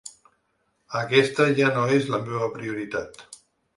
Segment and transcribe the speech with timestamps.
[1.01, 3.23] Aquesta ja no és la meva prioritat.